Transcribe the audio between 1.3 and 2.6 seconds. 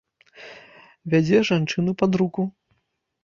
жанчыну пад руку.